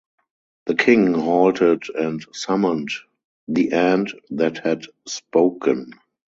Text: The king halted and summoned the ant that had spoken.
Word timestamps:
The 0.65 0.73
king 0.73 1.13
halted 1.13 1.83
and 1.93 2.25
summoned 2.33 2.89
the 3.47 3.71
ant 3.73 4.11
that 4.31 4.57
had 4.57 4.87
spoken. 5.07 5.91